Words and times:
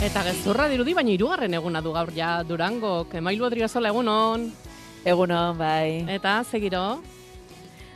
Eta 0.00 0.22
gezurra 0.24 0.64
dirudi, 0.72 0.94
baina 0.96 1.12
hirugarren 1.12 1.52
eguna 1.58 1.82
du 1.84 1.90
gaur 1.92 2.08
ja 2.16 2.38
Durango, 2.48 3.04
Emailu 3.12 3.44
Adriazola 3.44 3.90
egunon. 3.92 4.46
Egunon, 5.04 5.58
bai. 5.58 6.06
Eta, 6.08 6.38
segiro? 6.42 7.02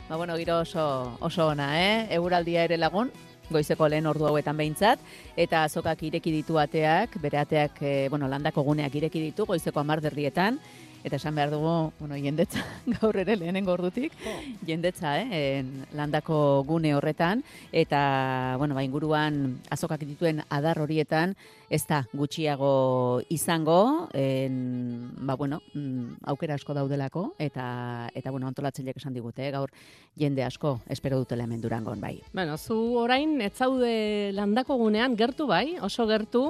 Ba, 0.07 0.15
bueno, 0.15 0.35
giro 0.37 0.59
oso, 0.59 1.17
oso 1.19 1.47
ona, 1.47 1.71
eh? 1.81 2.05
Eguraldia 2.13 2.67
ere 2.69 2.77
lagun, 2.77 3.09
goizeko 3.49 3.89
lehen 3.89 4.05
ordu 4.05 4.27
hauetan 4.29 4.53
behintzat, 4.61 5.01
eta 5.35 5.63
azokak 5.65 6.03
ireki 6.05 6.35
ditu 6.35 6.59
ateak, 6.61 7.17
bere 7.23 7.41
ateak, 7.41 7.81
eh, 7.81 8.07
bueno, 8.13 8.29
landako 8.29 8.61
guneak 8.69 8.93
ireki 9.01 9.23
ditu, 9.31 9.49
goizeko 9.49 9.81
amarderdietan, 9.81 10.61
Eta 11.05 11.19
esan 11.19 11.35
behar 11.37 11.51
dugu, 11.53 11.91
bueno, 11.99 12.15
jendetza 12.17 12.63
gaur 12.97 13.19
ere 13.21 13.35
lehenengo 13.37 13.75
ordutik, 13.75 14.15
jendetza, 14.65 15.19
eh, 15.21 15.59
en, 15.59 15.85
landako 15.93 16.63
gune 16.65 16.95
horretan, 16.97 17.43
eta, 17.69 18.55
bueno, 18.57 18.73
ba, 18.73 18.81
inguruan 18.81 19.59
azokak 19.69 20.01
dituen 20.01 20.41
adar 20.49 20.81
horietan, 20.81 21.35
ez 21.69 21.83
da 21.85 22.01
gutxiago 22.09 23.21
izango, 23.29 24.09
en, 24.17 25.13
ba, 25.21 25.37
bueno, 25.37 25.61
mm, 25.75 26.25
aukera 26.33 26.57
asko 26.57 26.73
daudelako, 26.73 27.27
eta, 27.37 28.09
eta 28.17 28.33
bueno, 28.33 28.49
antolatzeiek 28.49 28.97
esan 28.97 29.13
digute, 29.13 29.45
eh, 29.45 29.53
gaur 29.53 29.69
jende 30.17 30.41
asko 30.41 30.79
espero 30.89 31.21
dutela 31.21 31.45
hemen 31.45 31.61
durangon, 31.61 32.01
bai. 32.01 32.17
Bueno, 32.33 32.57
zu 32.57 32.97
orain, 32.97 33.37
ez 33.45 33.53
zaude 33.53 34.31
landako 34.33 34.81
gunean, 34.81 35.13
gertu 35.13 35.45
bai, 35.45 35.77
oso 35.85 36.09
gertu, 36.09 36.47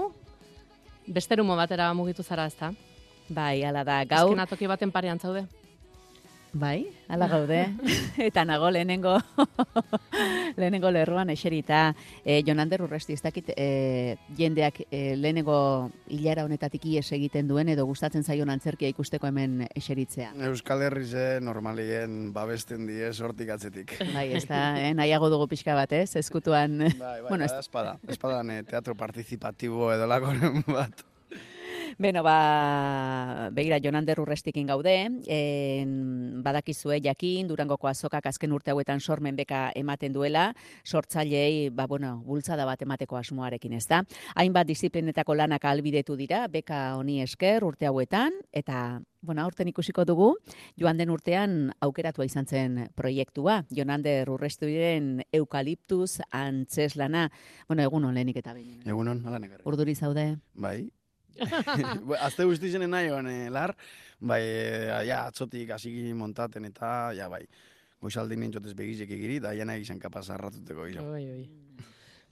besterumo 1.08 1.60
batera 1.60 1.92
mugitu 1.94 2.24
zara 2.24 2.48
ez 2.48 2.56
da? 2.56 2.72
Bai, 3.30 3.64
ala 3.66 3.84
da, 3.84 4.04
gaur... 4.06 4.34
Ezken 4.34 4.44
atoki 4.46 4.68
baten 4.70 4.92
parean 4.94 5.20
zaude. 5.20 5.48
Bai, 6.56 6.86
ala 7.12 7.28
gaude. 7.28 7.58
eta 8.30 8.46
nago 8.48 8.70
lehenengo, 8.72 9.18
lehenengo 10.60 10.88
lerroan 10.88 11.30
eserita, 11.34 11.90
e, 12.24 12.38
Jonander 12.48 12.86
Urresti, 12.86 13.12
ez 13.18 13.24
dakit 13.26 13.50
e, 13.58 14.16
jendeak 14.38 14.80
e, 14.88 15.18
lehenengo 15.20 15.58
hilara 16.08 16.46
honetatik 16.48 16.86
ies 16.94 17.10
egiten 17.18 17.50
duen, 17.50 17.68
edo 17.74 17.84
gustatzen 17.90 18.24
zaion 18.24 18.54
antzerkia 18.54 18.88
ikusteko 18.94 19.28
hemen 19.28 19.66
eseritzea. 19.76 20.30
Euskal 20.48 20.86
Herrize 20.86 21.42
normalien 21.44 22.30
babesten 22.32 22.88
die 22.88 23.12
sortik 23.12 23.52
atzetik. 23.58 23.98
Bai, 24.14 24.30
ez 24.38 24.46
da, 24.48 24.62
eh, 24.80 24.94
nahiago 24.96 25.28
dugu 25.34 25.50
pixka 25.52 25.76
bat, 25.76 25.92
ez? 25.92 26.16
Eskutuan... 26.22 26.78
Bai, 26.86 26.96
bai, 27.02 27.28
bueno, 27.28 27.50
bai, 27.52 27.60
espada. 27.60 27.98
Espadan 28.08 28.56
teatro 28.70 28.96
participatibo 28.96 29.92
edo 29.92 30.08
lakoren 30.08 30.64
bat. 30.72 31.04
Beno, 31.98 32.24
ba, 32.24 33.50
begira, 33.56 33.78
Jonander 33.80 34.20
urrestikin 34.20 34.68
gaude, 34.68 34.94
en, 35.32 35.92
badakizue 36.44 36.98
jakin, 37.00 37.48
durangoko 37.48 37.88
azokak 37.88 38.26
azken 38.28 38.52
urte 38.52 38.74
hauetan 38.74 39.00
sormen 39.00 39.38
beka 39.38 39.70
ematen 39.80 40.12
duela, 40.12 40.50
sortzailei, 40.84 41.70
ba, 41.72 41.88
bueno, 41.88 42.18
bultzada 42.26 42.66
bat 42.68 42.84
emateko 42.84 43.16
asmoarekin 43.16 43.78
ez 43.80 43.86
da. 43.88 44.02
Hainbat 44.36 44.68
disiplinetako 44.68 45.38
lanak 45.40 45.64
albidetu 45.72 46.18
dira, 46.20 46.50
beka 46.52 46.98
honi 47.00 47.22
esker 47.24 47.64
urte 47.64 47.88
hauetan, 47.88 48.42
eta 48.52 49.02
Bueno, 49.26 49.42
aurten 49.42 49.66
ikusiko 49.66 50.04
dugu, 50.06 50.28
joan 50.78 51.00
den 51.00 51.10
urtean 51.10 51.72
aukeratua 51.82 52.28
izan 52.28 52.46
zen 52.46 52.76
proiektua. 52.94 53.64
Jonander 53.74 54.30
urrestu 54.30 54.70
diren 54.70 55.24
eukaliptuz 55.34 56.20
antzeslana. 56.30 57.32
Bueno, 57.66 57.82
egunon 57.90 58.14
lehenik 58.14 58.38
eta 58.44 58.54
behin. 58.54 58.84
Egunon, 58.86 59.24
ala 59.26 59.40
negarri. 59.42 59.66
Urduri 59.66 59.96
zaude? 59.98 60.28
Bai, 60.54 60.92
Azte 62.26 62.46
guzti 62.48 62.72
zenen 62.72 62.94
nahi 62.94 63.12
eh, 63.12 63.50
lar, 63.52 63.76
bai, 64.20 64.42
eh, 64.42 65.06
ja, 65.08 65.26
atzotik 65.26 65.72
hasi 65.76 66.14
montaten 66.14 66.66
eta, 66.66 67.12
ja, 67.14 67.30
bai, 67.30 67.46
goizaldi 68.02 68.38
nintzotez 68.38 68.74
begizek 68.74 69.12
egiri, 69.12 69.40
da 69.40 69.54
jena 69.54 69.76
egizan 69.76 70.00
kapaz 70.00 70.30
arratuteko 70.30 70.86
gizan. 70.86 71.12
Oi, 71.12 71.26
oi. 71.30 71.46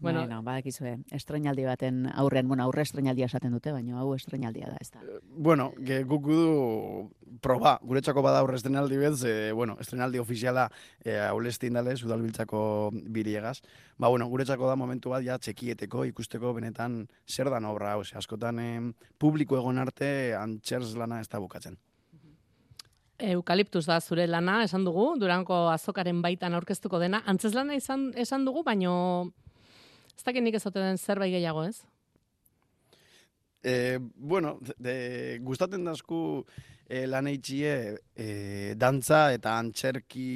Bueno, 0.04 0.20
bueno 0.20 0.42
badakizue, 0.44 0.98
estrenaldi 1.16 1.64
baten 1.64 2.10
aurren, 2.12 2.48
bueno, 2.48 2.66
aurre 2.66 2.84
estrenaldia 2.84 3.30
esaten 3.30 3.54
dute, 3.56 3.72
baina 3.72 4.02
hau 4.02 4.10
estrenaldia 4.18 4.68
da, 4.68 4.78
ez 4.82 4.90
da. 4.92 5.00
Eh, 5.00 5.20
bueno, 5.48 5.70
ge, 5.80 6.02
guk 6.04 6.26
du 6.28 6.42
proba, 7.42 7.78
guretzako 7.82 8.22
bada 8.26 8.42
aurre 8.44 8.58
estrenaldi 8.60 8.98
bez, 9.00 9.24
e, 9.24 9.52
bueno, 9.56 9.78
estrenaldi 9.80 10.20
ofiziala 10.20 10.66
e, 11.00 11.16
aulesti 11.30 11.70
indale, 11.72 11.96
udalbiltzako 12.04 12.92
biriegaz. 13.16 13.62
Ba, 13.98 14.10
bueno, 14.10 14.28
guretzako 14.28 14.68
da 14.68 14.76
momentu 14.76 15.14
bat, 15.14 15.24
ja, 15.24 15.38
txekieteko, 15.40 16.04
ikusteko 16.12 16.52
benetan 16.58 17.06
zer 17.26 17.50
da 17.50 17.62
obra, 17.70 17.96
ose, 17.98 18.18
askotan 18.20 18.60
e, 18.60 18.70
publiko 19.18 19.56
egon 19.56 19.80
arte 19.80 20.36
antxerz 20.36 20.98
lana 21.00 21.22
ez 21.22 21.30
da 21.30 21.40
bukatzen. 21.40 21.80
Eukaliptus 23.24 23.86
da 23.86 24.02
zure 24.02 24.28
lana, 24.28 24.66
esan 24.66 24.84
dugu, 24.84 25.14
duranko 25.16 25.70
azokaren 25.72 26.20
baitan 26.22 26.58
aurkeztuko 26.58 27.00
dena. 27.00 27.22
Antzez 27.26 27.54
lana 27.56 27.78
izan, 27.80 28.10
esan 28.20 28.44
dugu, 28.44 28.66
baino 28.68 29.32
Ez 30.18 30.24
dakit 30.24 30.44
nik 30.46 30.56
ezote 30.60 30.82
den 30.82 30.98
zerbait 30.98 31.34
gehiago, 31.34 31.66
ez? 31.68 31.82
E, 33.64 33.98
bueno, 34.00 34.58
de, 34.78 35.40
gustaten 35.44 35.86
dazku 35.88 36.44
e, 36.88 37.06
lan 37.08 37.30
eitxie 37.32 37.76
e, 38.16 38.28
dantza 38.76 39.26
eta 39.34 39.56
antxerki 39.56 40.28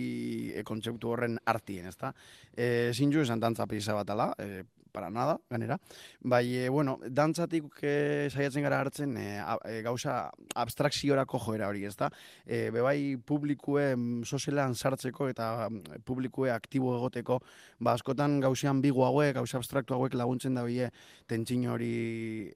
e, 0.56 0.64
kontzeptu 0.68 1.12
horren 1.12 1.36
artien, 1.46 1.90
ez 1.92 1.98
da? 2.00 2.14
E, 2.56 2.94
Zinju 2.96 3.26
esan 3.26 3.44
dantza 3.44 3.68
pisa 3.68 3.98
bat 3.98 4.16
ala, 4.16 4.32
e, 4.40 4.64
para 4.98 5.12
nada, 5.12 5.40
ganera. 5.48 5.80
Bai, 6.22 6.56
e, 6.58 6.70
bueno, 6.70 6.98
dantzatik 7.06 7.84
e, 7.86 8.30
saiatzen 8.34 8.64
gara 8.66 8.80
hartzen 8.82 9.12
e, 9.22 9.26
e, 9.70 9.82
gauza 9.86 10.32
abstrakziorako 10.58 11.38
joera 11.44 11.68
hori, 11.70 11.84
ez 11.86 11.94
da? 12.00 12.08
E, 12.42 12.72
bebai 12.74 13.14
publikue 13.22 13.92
sozialean 14.26 14.74
sartzeko 14.74 15.28
eta 15.30 15.68
publikue 16.04 16.50
aktibo 16.50 16.96
egoteko, 16.96 17.38
ba, 17.78 17.94
askotan 17.94 18.40
gauzean 18.42 18.82
bigu 18.82 19.06
hauek, 19.06 19.36
gauza 19.38 19.60
abstraktu 19.62 19.94
hauek 19.94 20.18
laguntzen 20.18 20.58
da 20.58 20.64
bie 20.66 20.90
tentzin 21.30 21.68
hori 21.70 21.92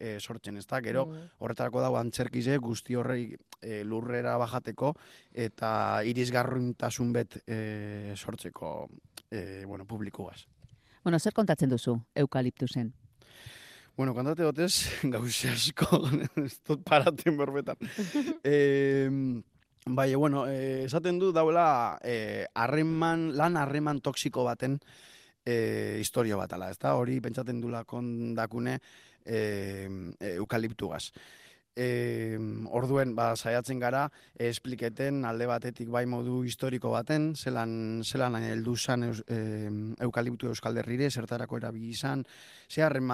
e, 0.02 0.16
sortzen, 0.18 0.58
ez 0.58 0.66
da? 0.66 0.82
Gero, 0.82 1.06
mm. 1.12 1.36
horretarako 1.46 1.84
dago 1.86 2.00
antzerkize 2.02 2.58
guzti 2.58 2.98
horrei 2.98 3.28
e, 3.62 3.84
lurrera 3.86 4.34
bajateko 4.42 4.96
eta 5.46 6.02
irisgarruintasun 6.10 7.14
bet 7.20 7.38
e, 7.46 8.16
sortzeko 8.18 8.74
e, 9.30 9.62
bueno, 9.70 9.86
publikuaz. 9.86 10.40
Bueno, 11.04 11.20
zer 11.20 11.34
kontatzen 11.34 11.70
duzu 11.70 11.96
eukaliptusen? 12.16 12.92
Bueno, 13.98 14.14
kontate 14.14 14.46
gotez, 14.46 14.88
gauze 15.14 15.50
asko, 15.52 16.04
ez 16.46 16.56
dut 16.68 16.84
paraten 16.88 17.38
berbetan. 17.38 17.78
e, 18.44 19.10
bai, 19.86 20.14
bueno, 20.16 20.46
eh, 20.48 20.86
esaten 20.86 21.20
du 21.20 21.32
dauela 21.36 22.00
eh, 22.04 22.46
harreman, 22.54 23.32
lan 23.38 23.58
harreman 23.58 24.02
toksiko 24.02 24.46
baten 24.48 24.80
eh, 25.46 25.98
historio 26.00 26.38
bat 26.40 26.54
ala, 26.54 26.72
ez 26.72 26.80
da? 26.80 26.96
Hori 26.98 27.20
pentsaten 27.22 27.62
dula 27.62 27.84
kondakune 27.84 28.78
eh, 29.26 29.90
eukaliptugaz. 30.38 31.10
E, 31.72 32.36
orduen 32.68 33.14
ba, 33.16 33.30
saiatzen 33.40 33.80
gara 33.80 34.10
espliketen 34.36 35.24
alde 35.24 35.46
batetik 35.48 35.88
bai 35.88 36.04
modu 36.06 36.42
historiko 36.44 36.92
baten, 36.92 37.30
zelan, 37.36 38.04
zelan 38.04 38.36
heldu 38.44 38.76
zan 38.76 39.06
e, 39.08 39.38
eukaliptu 40.04 40.50
euskal 40.52 40.76
derrire, 40.76 41.08
zertarako 41.10 41.62
erabili 41.62 41.94
izan, 41.96 42.26
ze 42.68 42.84
harren 42.84 43.08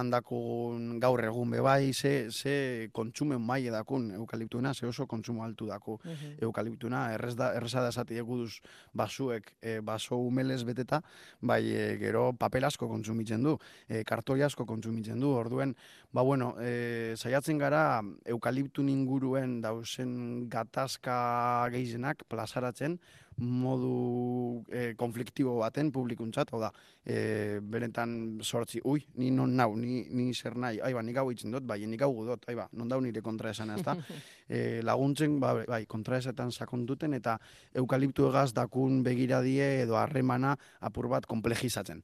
gaur 1.00 1.24
egun 1.24 1.52
be 1.52 1.62
bai, 1.62 1.94
ze, 1.94 2.32
ze 2.32 2.90
kontsumen 2.92 3.40
mai 3.40 3.68
edakun 3.68 4.12
eukaliptuena, 4.12 4.74
ze 4.74 4.88
oso 4.88 5.06
kontsumo 5.06 5.44
altu 5.44 5.68
daku 5.68 5.94
uh 5.94 6.00
-huh. 6.04 6.42
eukaliptuena, 6.42 7.14
errez 7.14 7.36
da, 7.36 7.54
erreza 7.54 7.82
da 7.82 7.90
esati 7.90 8.18
eguduz 8.18 8.62
basuek, 8.94 9.54
e, 9.62 9.82
baso 9.82 10.18
umelez 10.18 10.64
beteta, 10.64 11.04
bai 11.42 11.64
e, 11.70 11.98
gero 12.00 12.34
papel 12.34 12.64
asko 12.64 12.88
kontsumitzen 12.88 13.44
du, 13.44 13.58
e, 13.88 14.04
kartoi 14.04 14.42
asko 14.42 14.66
kontsumitzen 14.66 15.20
du, 15.20 15.30
orduen, 15.30 15.76
ba 16.12 16.24
bueno, 16.24 16.56
e, 16.60 17.14
saiatzen 17.18 17.58
gara 17.58 18.02
eukaliptu 18.26 18.47
eukaliptu 18.48 18.82
inguruen 18.88 19.60
dausen 19.60 20.48
gatazka 20.48 21.68
gehienak 21.74 22.24
plazaratzen 22.32 22.96
modu 23.38 24.64
e, 24.72 24.94
konfliktibo 24.96 25.58
baten 25.60 25.92
publikuntzat, 25.92 26.54
hau 26.54 26.62
da, 26.62 26.72
e, 27.04 27.60
beretan 27.60 28.40
sortzi, 28.42 28.80
ui, 28.88 29.04
ni 29.20 29.30
non 29.36 29.52
nau, 29.54 29.76
ni, 29.76 30.06
ni 30.10 30.32
zer 30.34 30.56
nahi, 30.56 30.80
aiba, 30.80 31.04
nik 31.04 31.20
hau 31.20 31.28
itzen 31.30 31.52
dut, 31.52 31.68
bai, 31.68 31.82
nik 31.86 32.02
hau 32.02 32.24
dut, 32.24 32.48
aiba, 32.48 32.70
non 32.72 32.88
dau 32.88 33.02
nire 33.04 33.22
kontra 33.22 33.52
esan 33.52 33.76
ez 33.76 33.84
da. 33.84 33.98
E, 34.48 34.80
laguntzen, 34.80 35.42
ba, 35.44 35.52
bai, 35.68 35.82
kontra 35.92 36.22
esetan 36.22 36.54
sakonduten, 36.56 37.14
eta 37.14 37.36
eukaliptu 37.76 38.30
egaz 38.30 38.54
dakun 38.56 39.02
begiradie 39.04 39.82
edo 39.84 40.00
harremana 40.00 40.56
apur 40.80 41.10
bat 41.12 41.28
komplejizatzen. 41.28 42.00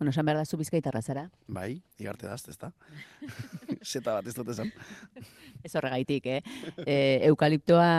Bueno, 0.00 0.12
esan 0.12 0.24
behar 0.24 0.38
da 0.38 0.46
zu 0.46 0.56
bizkaitarra 0.56 1.02
zara? 1.02 1.26
Bai, 1.46 1.82
igarte 2.00 2.24
dazte, 2.24 2.54
ez 2.54 2.56
da. 2.56 2.70
Zeta 3.84 4.14
bat, 4.16 4.30
ez 4.30 4.32
dut 4.32 4.48
esan. 4.48 4.70
Ez 5.68 5.74
horregaitik, 5.76 6.24
eh? 6.24 6.38
E, 6.86 6.94
eukaliptoa, 7.28 7.90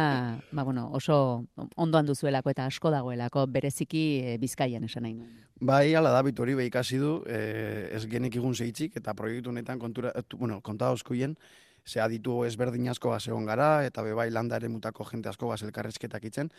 ba, 0.50 0.64
bueno, 0.66 0.88
oso 0.98 1.46
ondoan 1.78 2.10
duzuelako 2.10 2.50
eta 2.50 2.66
asko 2.66 2.90
dagoelako, 2.90 3.44
bereziki 3.54 4.02
e, 4.18 4.34
bizkaian 4.42 4.90
esan 4.90 5.06
nahi. 5.06 5.30
Bai, 5.62 5.94
ala 5.94 6.10
da, 6.10 6.24
bitori 6.26 6.58
ikasi 6.66 6.98
du, 6.98 7.20
e, 7.30 7.86
ez 7.94 8.02
genek 8.10 8.42
igun 8.42 8.58
zeitzik, 8.58 8.98
eta 8.98 9.14
proiektu 9.14 9.54
honetan 9.54 9.78
kontura, 9.78 10.10
bueno, 10.34 10.60
konta 10.60 10.90
oskoien, 10.90 11.38
ze 11.86 12.02
aditu 12.02 12.44
ezberdin 12.50 12.90
asko 12.90 13.14
bat 13.14 13.30
gara, 13.46 13.86
eta 13.86 14.02
bebai 14.02 14.32
landa 14.32 14.56
ere 14.56 14.70
mutako 14.70 15.06
jente 15.06 15.30
asko 15.30 15.54
bat 15.54 15.62
elkarrezketak 15.62 16.26
itzen, 16.26 16.50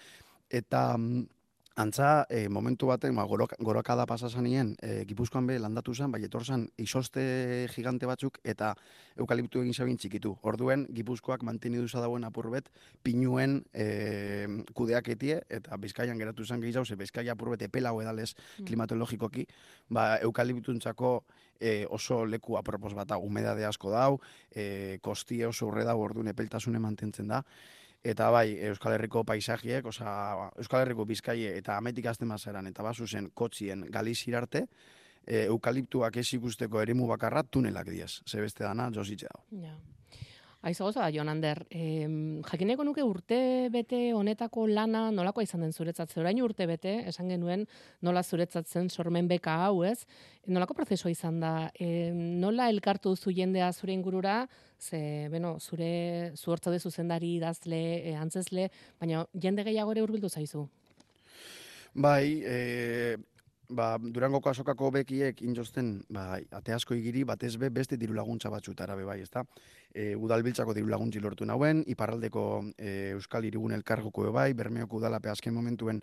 eta... 0.48 0.96
Mm, 0.96 1.26
Antza, 1.74 2.26
e, 2.28 2.48
momentu 2.52 2.90
baten, 2.90 3.14
ba, 3.16 3.24
gorok, 3.24 3.54
gorokada 3.58 4.04
pasazanien, 4.04 4.74
e, 4.84 5.06
Gipuzkoan 5.08 5.46
be 5.48 5.56
landatu 5.58 5.94
zen, 5.94 6.12
bai 6.12 6.20
etorzan 6.26 6.66
isoste 6.76 7.22
gigante 7.72 8.04
batzuk 8.04 8.36
eta 8.44 8.74
eukaliptu 9.16 9.62
egin 9.62 9.72
zabin 9.72 9.96
txikitu. 9.96 10.34
Orduen, 10.42 10.84
Gipuzkoak 10.92 11.42
manteni 11.48 11.80
duza 11.80 12.02
dagoen 12.04 12.28
apurbet, 12.28 12.68
pinuen 13.02 13.62
e, 13.72 13.86
kudeak 14.76 15.08
etie, 15.16 15.40
eta 15.48 15.80
Bizkaian 15.80 16.20
geratu 16.20 16.44
zen 16.44 16.60
gehiago, 16.60 16.84
ze 16.84 16.96
Bizkaia 17.00 17.32
apurbet 17.32 17.64
epela 17.64 17.94
edalez 18.02 18.34
mm. 18.34 18.66
klimatologikoki, 18.68 19.46
ba, 19.88 20.18
eukaliptuntzako 20.20 21.22
e, 21.58 21.86
oso 21.88 22.26
leku 22.26 22.58
apropos 22.58 22.92
bat, 22.92 23.16
humedade 23.16 23.64
asko 23.64 23.90
dau, 23.90 24.20
e, 24.50 24.98
kostie 25.00 25.46
oso 25.46 25.70
urre 25.70 25.88
dau, 25.88 26.00
orduan 26.04 26.28
epeltasune 26.28 26.82
mantentzen 26.82 27.32
da, 27.32 27.40
eta 28.04 28.30
bai 28.34 28.56
Euskal 28.68 28.96
Herriko 28.96 29.22
paisajiek, 29.24 29.86
oza, 29.86 30.50
Euskal 30.58 30.82
Herriko 30.82 31.06
bizkaie 31.06 31.54
eta 31.58 31.76
ametik 31.78 32.08
azten 32.10 32.28
mazaran, 32.28 32.66
eta 32.66 32.82
basu 32.82 33.06
zen 33.06 33.30
kotxien 33.34 33.86
galizirarte, 33.90 34.66
e, 35.26 35.44
eukaliptuak 35.44 36.16
ez 36.18 36.26
ikusteko 36.34 36.82
erimu 36.82 37.06
bakarra 37.10 37.42
tunelak 37.42 37.90
diaz, 37.94 38.20
zebeste 38.26 38.64
dana, 38.64 38.90
jositxe 38.94 39.30
dago. 39.30 39.44
Ja. 39.62 39.76
Aizu 40.62 40.84
goza, 40.84 41.08
Jon 41.10 41.26
Ander, 41.26 41.64
eh, 41.74 42.06
jakineko 42.46 42.84
nuke 42.86 43.02
urte 43.02 43.68
bete 43.74 44.12
honetako 44.14 44.68
lana 44.70 45.08
nolako 45.10 45.42
izan 45.42 45.64
den 45.64 45.72
zuretzat, 45.74 46.12
orain 46.22 46.38
urte 46.38 46.68
bete, 46.70 46.92
esan 47.10 47.32
genuen 47.34 47.64
nola 48.00 48.22
zuretzatzen 48.22 48.86
sormen 48.88 49.26
beka 49.26 49.56
hau, 49.64 49.82
ez? 49.82 50.06
Nolako 50.46 50.76
prozeso 50.78 51.10
izan 51.10 51.40
da? 51.42 51.50
Eh, 51.74 52.12
nola 52.14 52.68
elkartu 52.70 53.10
duzu 53.16 53.34
jendea 53.34 53.72
zure 53.72 53.92
ingurura, 53.92 54.36
ze, 54.78 55.26
beno, 55.34 55.56
zure 55.58 56.30
zuortza 56.36 56.70
de 56.70 56.78
zuzendari, 56.78 57.34
idazle, 57.40 57.82
e, 58.12 58.14
antzesle, 58.14 58.68
baina 59.00 59.26
jende 59.34 59.66
gehiago 59.66 59.90
ere 59.96 60.06
urbildu 60.06 60.30
zaizu? 60.30 60.68
Bai, 61.92 62.38
e, 62.46 63.16
ba, 63.68 63.96
Durangoko 63.98 64.50
azokako 64.50 64.90
bekiek 64.98 65.42
injosten, 65.42 66.02
ba, 66.12 66.38
ate 66.50 66.74
asko 66.74 66.94
igiri, 66.94 67.24
batez 67.28 67.54
be, 67.60 67.70
beste 67.70 67.96
diru 67.96 68.14
laguntza 68.14 68.50
batzutara 68.50 68.96
be 68.96 69.04
bai, 69.04 69.20
ezta? 69.22 69.44
E, 69.92 70.14
udalbiltzako 70.16 70.74
diru 70.74 70.88
laguntzi 70.88 71.20
lortu 71.20 71.46
nauen, 71.48 71.84
iparraldeko 71.86 72.44
e, 72.76 73.12
Euskal 73.16 73.46
Irigun 73.48 73.72
elkargoko 73.76 74.30
bai, 74.32 74.52
bermeoko 74.54 74.96
udalape 74.96 75.30
azken 75.30 75.54
momentuen 75.54 76.02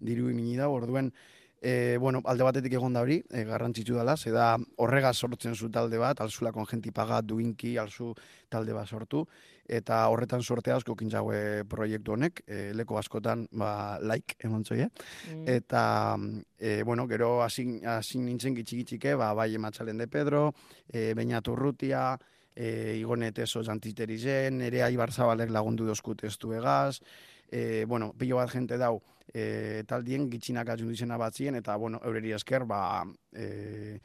diru 0.00 0.30
imini 0.30 0.56
da, 0.56 0.68
orduen, 0.68 1.12
E, 1.60 1.96
bueno, 1.98 2.22
alde 2.24 2.44
batetik 2.46 2.76
egon 2.78 2.94
da 2.94 3.02
hori, 3.02 3.18
e, 3.34 3.42
garrantzitsu 3.44 3.96
dela, 3.98 4.16
ze 4.16 4.30
da 4.30 4.56
horrega 4.78 5.12
sortzen 5.12 5.56
zu 5.56 5.68
talde 5.74 5.98
bat, 5.98 6.20
alzula 6.20 6.52
konjenti 6.54 6.92
paga, 6.94 7.20
duinki, 7.22 7.76
alzu 7.78 8.12
talde 8.48 8.76
bat 8.76 8.86
sortu, 8.86 9.24
eta 9.66 10.04
horretan 10.08 10.42
sorte 10.42 10.72
asko 10.72 10.94
kintzaue 10.96 11.64
proiektu 11.68 12.14
honek, 12.14 12.44
e, 12.46 12.72
leko 12.78 12.98
askotan, 12.98 13.46
ba, 13.50 13.98
like, 14.00 14.38
emon 14.38 14.62
mm. 14.62 15.44
eta, 15.46 16.16
e, 16.58 16.82
bueno, 16.84 17.08
gero 17.08 17.42
asin, 17.42 17.80
asin 17.86 18.24
nintzen 18.26 18.54
gitxik 18.54 19.14
ba, 19.16 19.34
bai 19.34 19.54
ematzalen 19.54 19.98
de 19.98 20.06
Pedro, 20.06 20.52
e, 20.92 21.12
baina 21.14 21.42
turrutia, 21.42 22.16
e, 22.54 22.98
igonet 22.98 23.38
eso 23.38 23.62
jantiterizen, 23.62 24.62
ere 24.62 24.82
aibar 24.82 25.12
zabalek 25.12 25.50
lagundu 25.50 25.86
dozku 25.86 26.14
testu 26.14 26.52
egaz, 26.52 27.00
e, 27.50 27.84
bueno, 27.86 28.12
pilo 28.18 28.36
bat 28.36 28.50
jente 28.52 28.78
dau, 28.78 29.00
e, 29.32 29.82
taldien 29.88 30.28
gitxinak 30.30 30.68
atxundu 30.68 30.94
izena 30.94 31.18
batzien, 31.20 31.58
eta, 31.58 31.76
bueno, 31.76 32.00
eureri 32.04 32.32
esker, 32.36 32.64
ba, 32.68 33.04
e, 33.32 33.98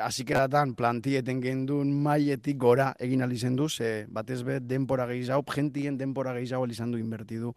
azikeratan 0.00 0.74
plantieten 0.74 1.42
gendun 1.42 1.92
maietik 2.02 2.56
gora 2.56 2.92
egin 2.98 3.22
alizen 3.22 3.56
du, 3.56 3.68
ze 3.68 4.06
batez 4.08 4.42
be 4.42 4.58
denpora 4.60 5.06
gehiago, 5.06 5.44
jentien 5.52 5.98
denpora 5.98 6.32
gehiago 6.38 6.64
alizan 6.64 6.92
du 6.92 6.98
inbertidu 6.98 7.52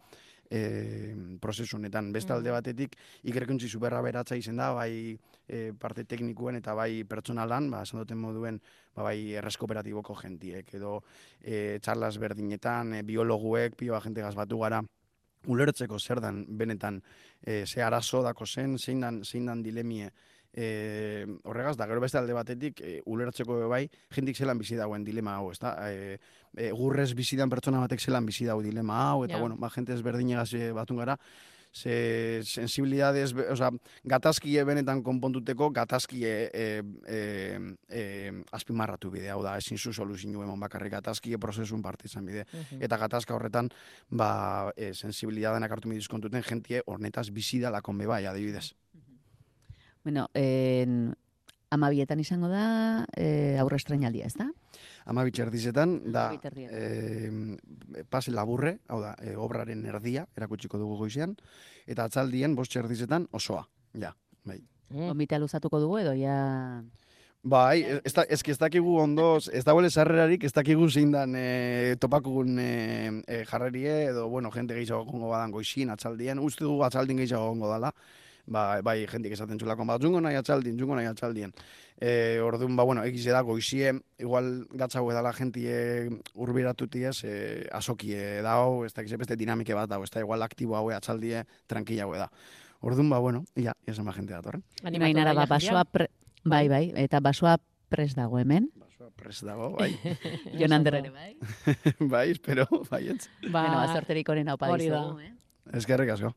e, 0.50 1.14
prozesu 1.40 1.76
honetan. 1.76 2.12
Beste 2.12 2.32
alde 2.32 2.50
mm. 2.50 2.56
batetik, 2.58 2.96
ikerkuntzi 3.30 3.68
superra 3.68 4.00
beratza 4.04 4.38
izen 4.38 4.60
da, 4.60 4.72
bai 4.76 5.16
e, 5.48 5.72
parte 5.78 6.04
teknikuen 6.04 6.60
eta 6.60 6.74
bai 6.74 7.04
pertsonalan, 7.08 7.70
ba, 7.72 7.82
esan 7.86 8.02
duten 8.02 8.20
moduen, 8.20 8.60
ba, 8.94 9.08
bai 9.08 9.36
errez 9.38 9.56
kooperatiboko 9.60 10.16
jentiek, 10.22 10.74
edo 10.78 11.00
e, 11.42 11.78
txarlas 11.82 12.16
berdinetan, 12.22 12.98
e, 12.98 13.02
biologuek, 13.06 13.76
pioa 13.78 14.00
jente 14.04 14.24
gazbatu 14.24 14.60
gara, 14.64 14.82
ulertzeko 15.46 15.98
zer 15.98 16.20
dan 16.20 16.44
benetan 16.58 17.00
e, 17.42 17.64
ze 17.66 17.82
arazo 17.82 18.22
dako 18.22 18.46
zen, 18.46 18.78
zein 18.78 19.00
dan, 19.00 19.22
zein 19.24 19.46
dan 19.46 19.62
dilemie 19.62 20.10
e, 20.56 21.26
horregaz, 21.44 21.76
da 21.76 21.86
gero 21.86 22.00
beste 22.00 22.18
alde 22.18 22.34
batetik 22.36 22.80
e, 22.80 23.00
ulertzeko 23.06 23.60
bai, 23.68 23.84
jendik 24.16 24.38
zelan 24.40 24.58
bizi 24.58 24.78
dagoen 24.80 25.04
dilema 25.04 25.36
hau, 25.36 25.50
ezta? 25.52 25.76
E, 25.90 26.16
e, 26.56 26.70
gurrez 26.72 27.12
bizi 27.14 27.36
dan 27.36 27.52
pertsona 27.52 27.84
batek 27.84 28.00
zelan 28.00 28.26
bizi 28.26 28.48
dago 28.48 28.64
dilema 28.64 29.02
hau, 29.10 29.26
eta 29.28 29.38
bueno, 29.42 29.60
ba, 29.60 29.70
jente 29.74 29.94
ezberdinegaz 29.94 30.54
e, 30.56 30.72
batun 30.76 31.04
gara, 31.04 31.18
ze 31.76 32.40
sensibilidades, 32.42 33.34
o 33.34 33.56
sea, 33.56 33.68
gatazkie 34.04 34.62
benetan 34.64 35.02
konpontuteko, 35.04 35.68
gatazkie 35.76 36.48
e, 36.48 36.82
e, 37.04 37.18
e, 37.90 38.32
azpimarratu 38.56 39.10
bide, 39.12 39.28
hau 39.28 39.42
da, 39.44 39.58
ezin 39.60 39.76
zu 39.76 39.92
soluzio 39.92 40.40
emon 40.42 40.60
bakarrik 40.60 40.94
gatazkie 40.96 41.36
prozesun 41.38 41.82
parte 41.84 42.08
izan 42.08 42.24
bide. 42.24 42.46
Eta 42.80 42.96
gatazka 42.96 43.36
horretan, 43.36 43.68
ba, 44.08 44.72
e, 44.72 44.94
sensibilidadenak 44.94 45.76
hartu 45.76 45.92
mi 45.92 46.00
diskontuten, 46.00 46.42
jentie 46.48 46.80
hornetaz 46.86 47.28
bizi 47.28 47.60
da 47.60 47.70
lakon 47.76 48.00
bai, 48.06 48.24
adibidez. 48.24 48.72
Bueno, 50.06 50.30
en, 50.34 51.16
amabietan 51.74 52.20
izango 52.22 52.46
da, 52.46 53.08
e, 53.18 53.56
aurre 53.58 53.80
estrenaldia, 53.80 54.28
ez 54.30 54.36
da? 54.38 54.44
Amabitxe 55.10 55.42
erdizetan, 55.42 55.96
da, 56.14 56.28
e, 56.54 57.56
pase 58.06 58.30
laburre, 58.30 58.76
hau 58.86 59.00
da, 59.02 59.16
e, 59.18 59.32
obraren 59.34 59.80
erdia, 59.90 60.22
erakutsiko 60.38 60.78
dugu 60.78 61.00
goizean, 61.00 61.32
eta 61.90 62.06
atzaldien, 62.06 62.54
bost 62.54 62.76
erdizetan, 62.78 63.26
osoa, 63.34 63.64
ja, 63.98 64.12
bai. 64.46 64.60
Mm. 64.92 65.08
Omita 65.16 65.40
luzatuko 65.42 65.80
dugu 65.82 65.98
edo, 66.04 66.12
ja... 66.14 66.36
Bai, 67.42 67.82
ez, 67.82 68.12
da, 68.14 68.22
ez, 68.30 68.38
ez 68.46 68.56
dakigu 68.62 68.94
ondo, 69.02 69.24
ez 69.50 69.64
da 69.66 69.74
huele 69.74 69.90
sarrerarik, 69.90 70.46
ez 70.46 70.52
dakigu 70.54 70.86
zein 70.86 71.10
dan 71.10 71.34
e, 71.34 71.96
topakugun 71.98 72.62
e, 72.62 72.70
e, 73.26 73.40
jarrerie, 73.50 74.04
edo, 74.12 74.28
bueno, 74.30 74.54
jente 74.54 74.78
gehiago 74.78 75.02
gongo 75.10 75.34
badan 75.34 75.50
goizien, 75.50 75.90
atzaldien, 75.90 76.38
uste 76.38 76.62
dugu 76.62 76.86
atzaldien 76.86 77.18
gehiago 77.24 77.50
gongo 77.50 77.72
dala, 77.74 77.90
ba, 78.46 78.80
bai 78.82 79.00
jendik 79.10 79.34
esaten 79.36 79.58
zulako, 79.60 79.84
ba, 79.88 79.98
jungo 80.02 80.20
nahi 80.22 80.38
atxaldien, 80.38 80.78
jungo 80.78 80.96
nahi 80.96 81.08
atxaldien. 81.10 81.52
E, 82.00 82.38
orduan, 82.44 82.76
ba, 82.76 82.84
bueno, 82.84 83.04
egize 83.04 83.32
da, 83.34 83.42
goizie, 83.46 83.92
igual 84.22 84.66
gatzago 84.76 85.10
edala 85.12 85.32
jentie 85.36 86.10
urbiratuti 86.34 87.04
ez, 87.10 87.18
e, 87.24 87.34
azokie 87.72 88.42
dao, 88.46 88.84
ez 88.86 88.92
da, 88.94 89.04
beste 89.16 89.36
dinamike 89.36 89.74
bat 89.74 89.90
dao, 89.90 90.04
ez 90.04 90.10
da, 90.10 90.22
igual 90.24 90.42
aktibo 90.46 90.76
hau 90.76 90.90
atxaldie, 90.94 91.44
tranquila 91.66 92.06
da. 92.16 92.30
Orduan, 92.80 93.10
ba, 93.10 93.18
bueno, 93.18 93.44
ia, 93.56 93.74
ia 93.86 93.94
zema 93.94 94.12
jente 94.12 94.34
datorren. 94.34 94.62
Baina, 94.82 95.32
ba, 95.34 95.46
basoa, 95.46 95.84
pre... 95.84 96.10
bai, 96.44 96.68
bai, 96.68 96.84
eta 97.02 97.20
basoa 97.20 97.56
pres 97.88 98.14
dago 98.14 98.38
hemen. 98.38 98.68
Basoa 98.76 99.10
pres 99.16 99.40
dago, 99.44 99.72
bai. 99.78 99.92
Jon 100.60 100.76
ere, 100.86 101.10
bai. 101.10 101.32
bai, 102.12 102.30
espero, 102.30 102.66
bai, 102.90 103.06
ez. 103.14 103.26
Ba, 103.48 103.62
bueno, 103.62 103.80
azorterik 103.80 104.28
horren 104.28 104.52
hau 104.52 104.58
padizu. 104.60 105.00
Eh? 105.24 105.32
Ez 105.74 105.86
gerrik 105.88 106.12
asko. 106.14 106.34